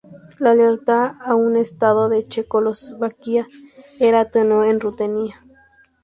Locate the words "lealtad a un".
0.55-1.55